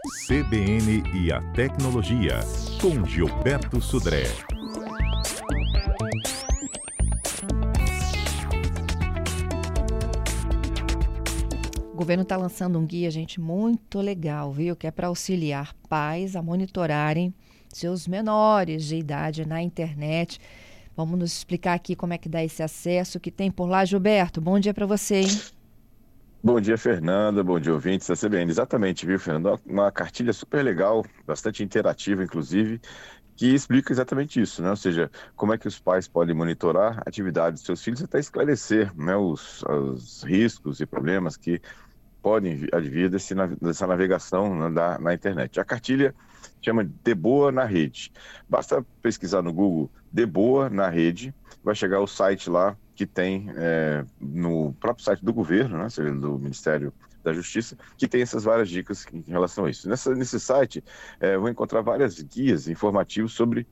[0.00, 2.40] CBN e a Tecnologia,
[2.80, 4.24] com Gilberto Sudré.
[11.92, 14.74] O governo está lançando um guia, gente, muito legal, viu?
[14.74, 17.34] Que é para auxiliar pais a monitorarem
[17.68, 20.40] seus menores de idade na internet.
[20.96, 24.40] Vamos nos explicar aqui como é que dá esse acesso que tem por lá, Gilberto.
[24.40, 25.59] Bom dia para você, hein?
[26.42, 27.44] Bom dia, Fernanda.
[27.44, 28.50] Bom dia, ouvintes da CBN.
[28.50, 29.60] Exatamente, viu, Fernanda?
[29.66, 32.80] Uma cartilha super legal, bastante interativa, inclusive,
[33.36, 34.70] que explica exatamente isso, né?
[34.70, 38.18] Ou seja, como é que os pais podem monitorar a atividade dos seus filhos até
[38.18, 41.60] esclarecer né, os, os riscos e problemas que
[42.22, 45.60] podem advir desse, dessa navegação né, da, na internet.
[45.60, 46.14] A cartilha
[46.62, 48.10] chama de Boa na Rede.
[48.48, 53.50] Basta pesquisar no Google De Boa na Rede, vai chegar o site lá que tem
[53.56, 56.92] é, no próprio site do governo, né, seja do Ministério
[57.24, 59.88] da Justiça, que tem essas várias dicas em relação a isso.
[59.88, 60.84] Nessa, nesse site,
[61.18, 63.66] é, vou encontrar várias guias informativos sobre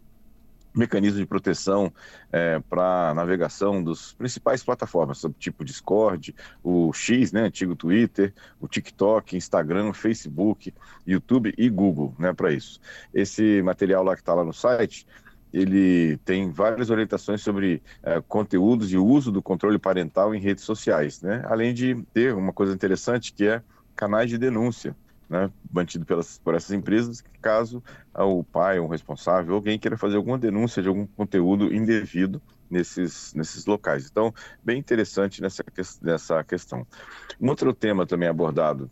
[0.74, 1.92] mecanismos de proteção
[2.32, 9.36] é, para navegação dos principais plataformas, tipo Discord, o X, né, antigo Twitter, o TikTok,
[9.36, 10.72] Instagram, Facebook,
[11.06, 12.80] YouTube e Google, né, para isso.
[13.12, 15.06] Esse material lá que está lá no site,
[15.52, 21.22] ele tem várias orientações sobre é, conteúdos e uso do controle parental em redes sociais,
[21.22, 21.42] né?
[21.46, 23.62] Além de ter uma coisa interessante que é
[23.96, 24.96] canais de denúncia,
[25.28, 25.50] né?
[25.72, 27.82] Mantido pelas, por essas empresas, caso
[28.14, 33.66] o pai, um responsável, alguém queira fazer alguma denúncia de algum conteúdo indevido nesses, nesses
[33.66, 34.06] locais.
[34.10, 34.32] Então,
[34.62, 35.64] bem interessante nessa,
[36.02, 36.86] nessa questão.
[37.40, 38.90] Um outro tema também abordado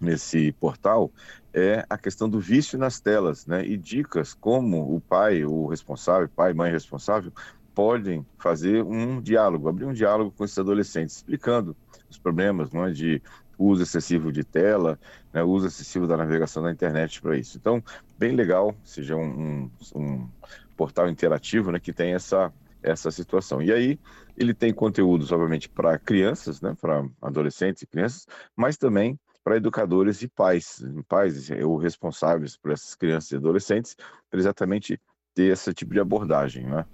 [0.00, 1.10] nesse portal
[1.52, 3.64] é a questão do vício nas telas, né?
[3.66, 7.32] E dicas como o pai, o responsável, pai, mãe responsável,
[7.74, 11.76] podem fazer um diálogo, abrir um diálogo com esses adolescentes, explicando
[12.10, 13.22] os problemas não é, de
[13.58, 14.98] uso excessivo de tela,
[15.32, 17.56] né, uso excessivo da navegação na internet para isso.
[17.56, 17.82] Então,
[18.16, 20.28] bem legal, seja um, um, um
[20.76, 23.60] portal interativo né, que tem essa, essa situação.
[23.60, 23.98] E aí,
[24.36, 28.26] ele tem conteúdos, obviamente, para crianças, né, para adolescentes e crianças,
[28.56, 33.96] mas também para educadores e pais, pais ou responsáveis por essas crianças e adolescentes,
[34.30, 35.00] para exatamente
[35.34, 36.84] ter esse tipo de abordagem, né?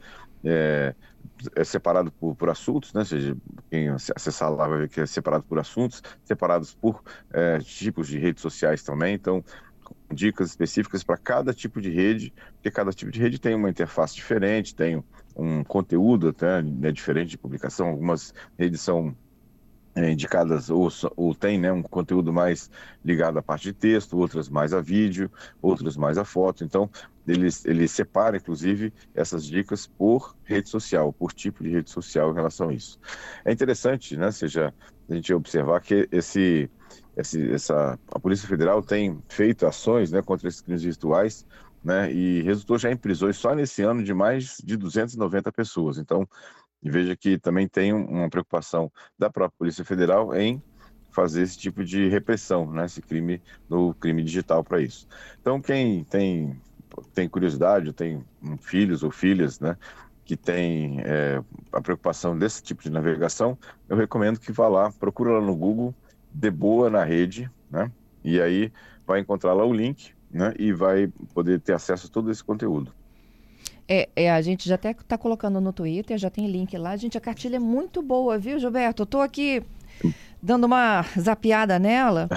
[0.44, 0.94] É,
[1.56, 3.00] é separado por, por, assuntos, né?
[3.00, 3.36] Ou seja,
[3.68, 8.20] quem acessar lá vai ver que é separado por assuntos, separados por é, tipos de
[8.20, 9.14] redes sociais também.
[9.14, 9.42] Então,
[10.12, 14.14] dicas específicas para cada tipo de rede, porque cada tipo de rede tem uma interface
[14.14, 15.02] diferente, tem
[15.34, 17.88] um conteúdo até né, diferente de publicação.
[17.88, 19.16] Algumas redes são
[19.94, 22.70] é, indicadas ou, ou tem né, um conteúdo mais
[23.04, 25.30] ligado à parte de texto, outras mais a vídeo,
[25.62, 26.64] outras mais a foto.
[26.64, 26.90] Então,
[27.26, 32.34] ele, ele separa, inclusive, essas dicas por rede social, por tipo de rede social em
[32.34, 32.98] relação a isso.
[33.44, 34.74] É interessante, né, seja,
[35.08, 36.68] a gente observar que esse,
[37.16, 41.46] esse, essa, a Polícia Federal tem feito ações né, contra esses crimes virtuais
[41.84, 45.98] né, e resultou já em prisões só nesse ano de mais de 290 pessoas.
[45.98, 46.26] Então,
[46.84, 50.62] e veja que também tem uma preocupação da própria Polícia Federal em
[51.10, 55.06] fazer esse tipo de repressão, né, esse crime no crime digital para isso.
[55.40, 56.60] Então quem tem
[57.12, 58.24] tem curiosidade, tem
[58.60, 59.76] filhos ou filhas, né,
[60.24, 61.42] que tem é,
[61.72, 63.58] a preocupação desse tipo de navegação,
[63.88, 65.94] eu recomendo que vá lá, procura lá no Google,
[66.30, 67.90] de boa na rede, né,
[68.22, 68.72] e aí
[69.06, 72.94] vai encontrar lá o link, né, e vai poder ter acesso a todo esse conteúdo.
[73.86, 76.96] É, é, a gente já até está colocando no Twitter, já tem link lá.
[76.96, 79.02] Gente, a cartilha é muito boa, viu, Gilberto?
[79.02, 79.62] Eu estou aqui
[80.42, 82.28] dando uma zapiada nela.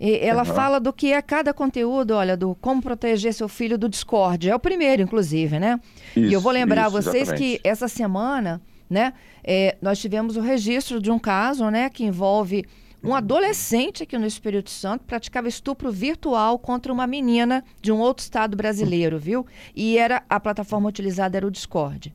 [0.00, 0.54] E ela uhum.
[0.54, 4.48] fala do que é cada conteúdo, olha, do como proteger seu filho do Discord.
[4.48, 5.78] É o primeiro, inclusive, né?
[6.16, 7.58] Isso, e eu vou lembrar isso, vocês exatamente.
[7.58, 9.12] que essa semana, né,
[9.44, 12.64] é, nós tivemos o registro de um caso, né, que envolve
[13.02, 18.22] um adolescente aqui no Espírito Santo praticava estupro virtual contra uma menina de um outro
[18.22, 19.46] estado brasileiro, viu?
[19.74, 22.14] E era a plataforma utilizada era o Discord.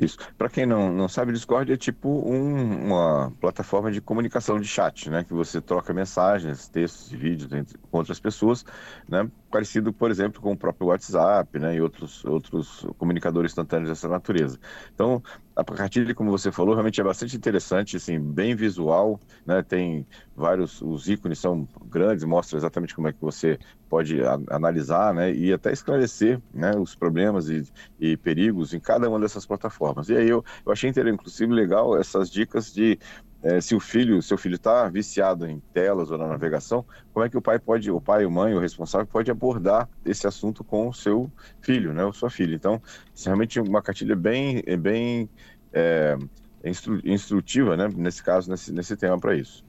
[0.00, 0.16] Isso.
[0.36, 5.10] Para quem não, não sabe, Discord é tipo um, uma plataforma de comunicação de chat,
[5.10, 5.24] né?
[5.24, 8.64] Que você troca mensagens, textos e vídeos entre, com outras pessoas,
[9.08, 9.28] né?
[9.50, 11.76] Parecido, por exemplo, com o próprio WhatsApp, né?
[11.76, 14.58] E outros, outros comunicadores instantâneos dessa natureza.
[14.92, 15.22] Então,
[15.56, 19.62] a cartilha, como você falou, realmente é bastante interessante, assim, bem visual, né?
[19.62, 20.06] Tem
[20.36, 23.58] vários, os ícones são grandes, mostra exatamente como é que você
[23.88, 25.32] pode a, analisar, né?
[25.32, 26.76] E até esclarecer, né?
[26.76, 27.62] Os problemas e,
[27.98, 30.10] e perigos em cada uma dessas plataformas.
[30.10, 32.98] E aí eu, eu achei, inclusive, legal essas dicas de
[33.42, 37.28] é, se o filho, seu filho está viciado em telas ou na navegação, como é
[37.28, 40.88] que o pai pode, o pai, o mãe, o responsável pode abordar esse assunto com
[40.88, 41.30] o seu
[41.60, 42.54] filho, né, ou sua filha.
[42.54, 42.82] Então,
[43.14, 45.28] isso é realmente uma cartilha bem, bem
[45.72, 46.16] é,
[46.64, 49.64] instru, instrutiva, né, nesse caso, nesse, nesse tema para isso.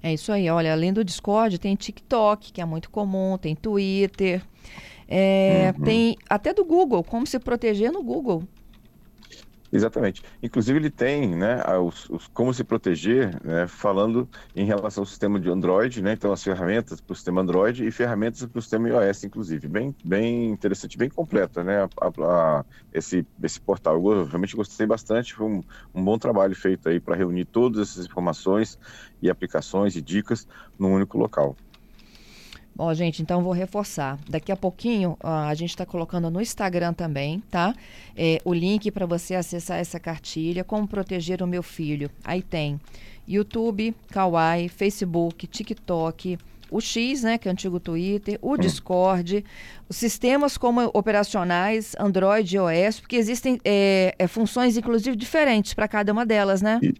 [0.00, 0.48] É isso aí.
[0.50, 4.42] Olha, além do Discord, tem TikTok, que é muito comum, tem Twitter,
[5.08, 5.84] é, uhum.
[5.84, 8.44] tem até do Google, como se proteger no Google.
[9.74, 10.22] Exatamente.
[10.40, 15.40] Inclusive ele tem, né, os, os como se proteger, né, falando em relação ao sistema
[15.40, 18.88] de Android, né, então as ferramentas para o sistema Android e ferramentas para o sistema
[18.88, 21.88] iOS, inclusive, bem, bem interessante, bem completa, né, a,
[22.60, 23.96] a, esse esse portal.
[23.96, 25.60] Eu realmente gostei bastante, foi um,
[25.92, 28.78] um bom trabalho feito aí para reunir todas essas informações
[29.20, 30.46] e aplicações e dicas
[30.78, 31.56] num único local.
[32.76, 34.18] Ó, gente, então vou reforçar.
[34.28, 37.74] Daqui a pouquinho a gente está colocando no Instagram também, tá?
[38.16, 42.10] É, o link para você acessar essa cartilha, como proteger o meu filho.
[42.24, 42.80] Aí tem
[43.28, 46.36] YouTube, Kawaii, Facebook, TikTok,
[46.70, 49.44] o X, né, que é o antigo Twitter, o Discord,
[49.88, 55.86] os sistemas como operacionais, Android e iOS, porque existem é, é, funções, inclusive, diferentes para
[55.86, 56.80] cada uma delas, né?
[56.82, 56.94] E...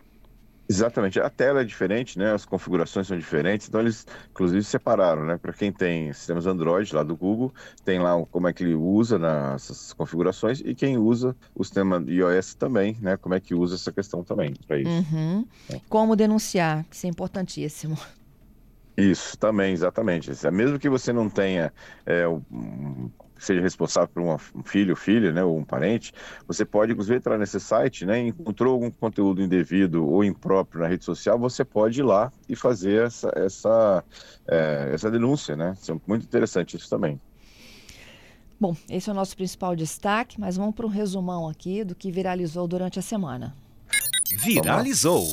[0.67, 2.33] Exatamente, a tela é diferente, né?
[2.33, 5.37] As configurações são diferentes, então eles inclusive separaram, né?
[5.37, 7.53] Para quem tem sistemas Android lá do Google,
[7.85, 12.55] tem lá como é que ele usa nessas configurações e quem usa o sistema iOS
[12.55, 13.17] também, né?
[13.19, 14.89] Como é que usa essa questão também para isso.
[14.89, 15.47] Uhum.
[15.71, 15.81] É.
[15.89, 17.99] Como denunciar, isso é importantíssimo.
[18.97, 20.31] Isso, também, exatamente.
[20.53, 21.73] Mesmo que você não tenha
[22.07, 23.04] é, um,
[23.39, 26.13] seja responsável por um filho, filha, né, ou um parente,
[26.47, 31.05] você pode, inclusive, entrar nesse site, né, encontrou algum conteúdo indevido ou impróprio na rede
[31.05, 34.05] social, você pode ir lá e fazer essa, essa,
[34.49, 35.75] é, essa denúncia, né?
[35.81, 37.21] Isso é muito interessante isso também.
[38.59, 42.11] Bom, esse é o nosso principal destaque, mas vamos para um resumão aqui do que
[42.11, 43.55] viralizou durante a semana.
[44.43, 45.27] Viralizou.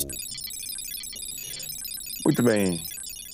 [2.25, 2.83] Muito bem.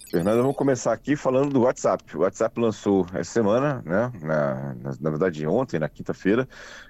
[0.09, 2.15] Fernanda, vamos começar aqui falando do WhatsApp.
[2.15, 6.47] O WhatsApp lançou essa semana, né, na, na, verdade ontem, na quinta-feira,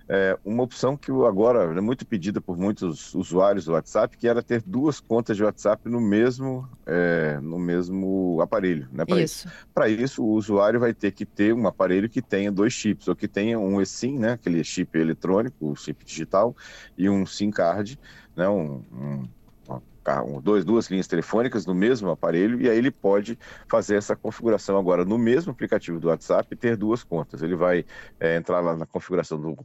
[0.08, 4.44] é, uma opção que agora é muito pedida por muitos usuários do WhatsApp, que era
[4.44, 8.88] ter duas contas de WhatsApp no mesmo, é, no mesmo aparelho.
[8.92, 9.48] Né, Para isso.
[9.48, 10.04] Isso.
[10.04, 13.28] isso, o usuário vai ter que ter um aparelho que tenha dois chips, ou que
[13.28, 16.56] tenha um eSIM, né, aquele chip eletrônico, o chip digital,
[16.96, 18.00] e um SIM card,
[18.36, 19.28] né, um, um
[20.42, 23.38] dois, duas linhas telefônicas no mesmo aparelho e aí ele pode
[23.68, 27.42] fazer essa configuração agora no mesmo aplicativo do WhatsApp e ter duas contas.
[27.42, 27.86] Ele vai
[28.20, 29.56] é, entrar lá na configuração do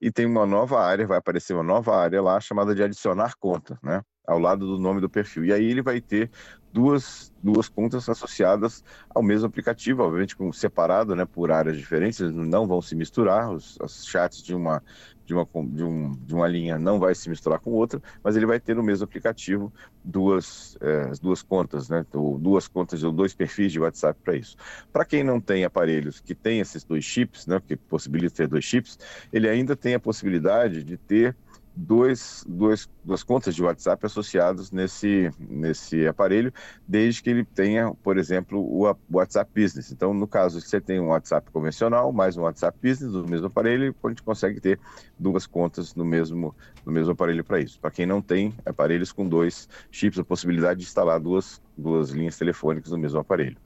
[0.00, 3.78] e tem uma nova área, vai aparecer uma nova área lá chamada de adicionar conta,
[3.82, 4.02] né?
[4.26, 5.44] Ao lado do nome do perfil.
[5.46, 6.30] E aí ele vai ter
[6.72, 12.66] duas, duas contas associadas ao mesmo aplicativo, obviamente com, separado né, por áreas diferentes, não
[12.66, 14.82] vão se misturar, os, os chats de uma,
[15.28, 18.46] de, uma, de, um, de uma linha não vai se misturar com outra, mas ele
[18.46, 19.70] vai ter no mesmo aplicativo
[20.02, 24.56] duas, é, duas contas, né, ou duas contas ou dois perfis de WhatsApp para isso.
[24.90, 28.64] Para quem não tem aparelhos que tem esses dois chips, né, que possibilita ter dois
[28.64, 28.98] chips,
[29.30, 31.36] ele ainda tem a possibilidade de ter
[31.78, 36.52] dois, dois, duas contas de WhatsApp associados nesse, nesse aparelho,
[36.86, 39.92] desde que ele tenha, por exemplo, o WhatsApp Business.
[39.92, 43.46] Então, no caso, se você tem um WhatsApp convencional, mais um WhatsApp Business no mesmo
[43.46, 44.80] aparelho, a gente consegue ter
[45.16, 46.54] duas contas no mesmo,
[46.84, 47.78] no mesmo aparelho para isso.
[47.78, 52.36] Para quem não tem aparelhos com dois chips, a possibilidade de instalar duas, duas linhas
[52.36, 53.56] telefônicas no mesmo aparelho.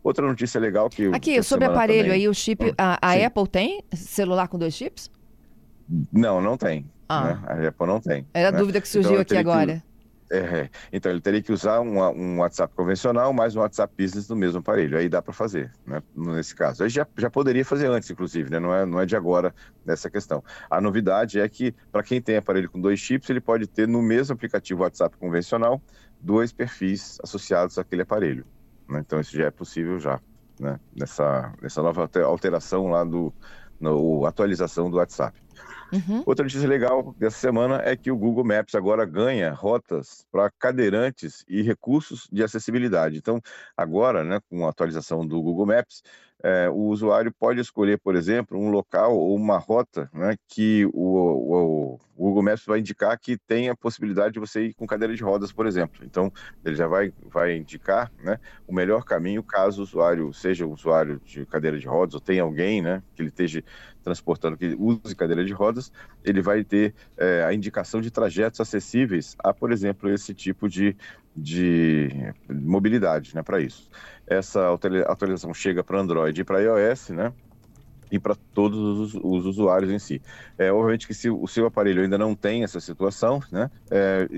[0.00, 1.06] Outra notícia legal que...
[1.08, 2.20] Aqui, sobre aparelho também...
[2.20, 2.72] aí, o chip...
[2.78, 5.10] A, a Apple tem celular com dois chips?
[6.12, 6.86] Não, não tem.
[7.08, 7.24] Ah.
[7.24, 7.40] Né?
[7.46, 8.26] A Apple não tem.
[8.34, 8.56] Era né?
[8.56, 9.76] a dúvida que surgiu então, aqui agora.
[9.76, 9.96] Que,
[10.28, 14.34] é, então ele teria que usar um, um, WhatsApp convencional mais um WhatsApp Business no
[14.34, 14.98] mesmo aparelho.
[14.98, 16.02] Aí dá para fazer, né?
[16.16, 16.82] nesse caso.
[16.82, 18.58] Aí já, já poderia fazer antes, inclusive, né?
[18.58, 20.42] não, é, não é de agora nessa questão.
[20.68, 24.02] A novidade é que, para quem tem aparelho com dois chips, ele pode ter no
[24.02, 25.80] mesmo aplicativo WhatsApp convencional
[26.20, 28.44] dois perfis associados àquele aparelho.
[28.88, 29.00] Né?
[29.00, 30.20] Então isso já é possível já,
[30.58, 30.80] né?
[30.94, 33.32] nessa, nessa nova alteração lá do
[33.78, 35.38] no, atualização do WhatsApp.
[35.92, 36.22] Uhum.
[36.26, 41.44] Outra notícia legal dessa semana é que o Google Maps agora ganha rotas para cadeirantes
[41.48, 43.18] e recursos de acessibilidade.
[43.18, 43.40] Então,
[43.76, 46.02] agora, né, com a atualização do Google Maps,
[46.46, 50.92] é, o usuário pode escolher, por exemplo, um local ou uma rota né, que o,
[50.92, 55.12] o, o, Google Maps vai indicar que tem a possibilidade de você ir com cadeira
[55.12, 56.04] de rodas, por exemplo.
[56.04, 56.32] Então,
[56.64, 61.20] ele já vai, vai indicar né, o melhor caminho caso o usuário seja um usuário
[61.24, 63.64] de cadeira de rodas ou tenha alguém né, que ele esteja
[64.04, 65.90] transportando que use cadeira de rodas,
[66.22, 70.96] ele vai ter é, a indicação de trajetos acessíveis a, por exemplo, esse tipo de,
[71.36, 73.90] de mobilidade né, para isso.
[74.26, 74.72] Essa
[75.06, 77.32] atualização chega para Android e para iOS, né?
[78.10, 80.22] E para todos os, os, usuários em si.
[80.56, 83.70] É, obviamente que se o seu aparelho ainda não tem essa situação, né?
[83.90, 84.28] É,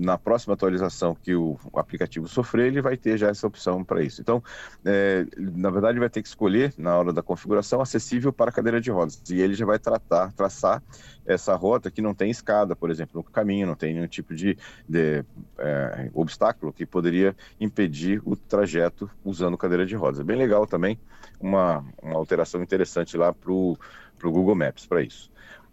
[0.00, 4.20] na próxima atualização que o, aplicativo sofrer, ele vai ter já essa opção para isso.
[4.20, 4.42] Então,
[4.84, 8.80] é, na verdade, ele vai ter que escolher, na hora da configuração, acessível para cadeira
[8.80, 9.22] de rodas.
[9.30, 10.82] E ele já vai tratar, traçar
[11.26, 14.56] essa rota que não tem escada, por exemplo, no caminho, não tem nenhum tipo de,
[14.88, 15.22] de
[15.58, 20.20] é, obstáculo que poderia impedir o trajeto usando cadeira de rodas.
[20.20, 20.98] É bem legal também,
[21.38, 23.76] uma, uma alteração interessante lá para o
[24.22, 25.30] Google Maps para isso.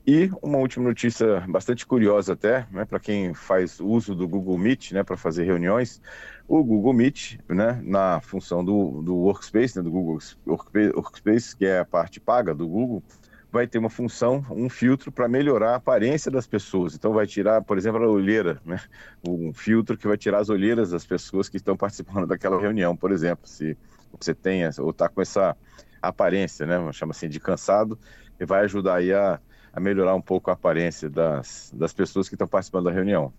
[0.10, 4.94] E uma última notícia bastante curiosa até, né, para quem faz uso do Google Meet,
[4.94, 6.02] né, para fazer reuniões,
[6.48, 11.80] o Google Meet, né, na função do, do Workspace, né, do Google Workspace, que é
[11.80, 13.04] a parte paga do Google,
[13.52, 16.96] vai ter uma função, um filtro para melhorar a aparência das pessoas.
[16.96, 18.80] Então vai tirar, por exemplo, a olheira, né,
[19.28, 23.12] um filtro que vai tirar as olheiras das pessoas que estão participando daquela reunião, por
[23.12, 23.78] exemplo, se
[24.18, 25.54] você tem ou está com essa
[26.02, 28.00] aparência, né, chama assim de cansado,
[28.40, 29.38] e vai ajudar aí a
[29.78, 33.32] a melhorar um pouco a aparência das, das pessoas que estão participando da reunião.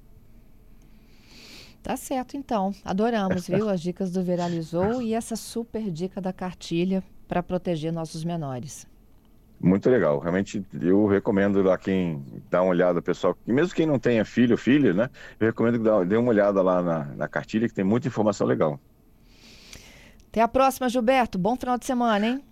[1.83, 2.73] Tá certo, então.
[2.85, 3.69] Adoramos, viu?
[3.69, 8.87] As dicas do Viralizou e essa super dica da cartilha para proteger nossos menores.
[9.61, 10.21] Muito legal.
[10.21, 14.53] Realmente, eu recomendo lá quem dá uma olhada, pessoal, e mesmo quem não tenha filho
[14.53, 15.11] ou filha, né?
[15.41, 18.79] Eu recomendo que dê uma olhada lá na, na cartilha, que tem muita informação legal.
[20.29, 21.37] Até a próxima, Gilberto.
[21.37, 22.45] Bom final de semana, hein?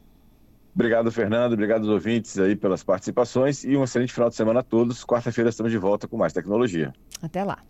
[0.77, 1.55] Obrigado, Fernando.
[1.55, 5.07] Obrigado aos ouvintes aí pelas participações e um excelente final de semana a todos.
[5.07, 6.93] Quarta-feira estamos de volta com mais tecnologia.
[7.23, 7.65] Até lá.